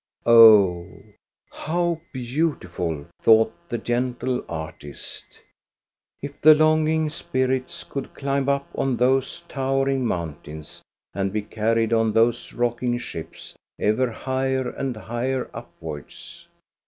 [0.25, 0.87] "Oh,
[1.51, 5.27] how beautiful," thought the gentle artist,"
[6.23, 10.81] if the longing spirits could climb up on those tow ering mountains
[11.13, 16.47] and be carried on those rocking ships ever higher and higher upwards!"